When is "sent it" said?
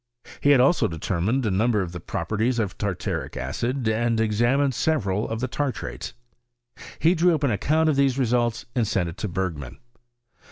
8.87-9.17